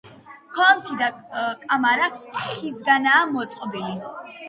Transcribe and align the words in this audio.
კონქი 0.59 0.97
და 1.01 1.09
კამარა 1.67 2.09
ხისგანაა 2.41 3.33
მოწყობილი. 3.39 3.97